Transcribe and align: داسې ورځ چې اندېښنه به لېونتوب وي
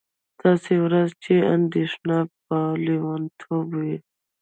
داسې 0.41 0.73
ورځ 0.85 1.09
چې 1.23 1.33
اندېښنه 1.55 2.17
به 2.45 2.59
لېونتوب 2.85 3.67
وي 3.79 3.95